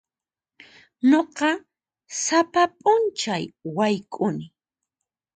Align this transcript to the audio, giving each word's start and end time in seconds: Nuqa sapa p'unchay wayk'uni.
Nuqa 1.09 1.49
sapa 2.23 2.63
p'unchay 2.79 3.43
wayk'uni. 3.75 4.45